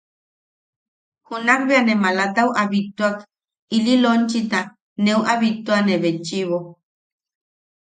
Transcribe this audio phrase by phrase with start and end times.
[1.27, 3.15] Junak bea ne malatau a bittuak
[3.77, 4.59] ili lonchita
[5.05, 6.57] neu a bittuane betchiʼibo.